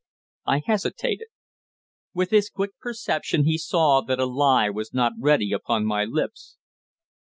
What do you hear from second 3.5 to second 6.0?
saw that a lie was not ready upon